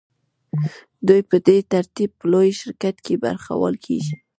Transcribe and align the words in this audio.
دوی 1.07 1.21
په 1.29 1.37
دې 1.47 1.57
ترتیب 1.73 2.09
په 2.19 2.25
لوی 2.33 2.49
شرکت 2.61 2.95
کې 3.05 3.21
برخوال 3.23 3.75
کېږي 3.85 4.15